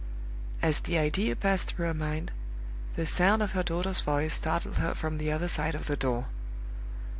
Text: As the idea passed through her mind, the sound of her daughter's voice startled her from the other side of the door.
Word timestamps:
As 0.63 0.79
the 0.79 0.97
idea 0.97 1.35
passed 1.35 1.67
through 1.67 1.85
her 1.85 1.93
mind, 1.93 2.31
the 2.95 3.05
sound 3.05 3.43
of 3.43 3.51
her 3.51 3.61
daughter's 3.61 4.01
voice 4.01 4.33
startled 4.33 4.77
her 4.77 4.95
from 4.95 5.19
the 5.19 5.31
other 5.31 5.47
side 5.47 5.75
of 5.75 5.85
the 5.85 5.95
door. 5.95 6.25